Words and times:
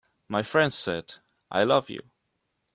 My 0.27 0.41
friend 0.41 0.73
said: 0.73 1.13
"I 1.51 1.63
love 1.63 1.91
you. 1.91 2.01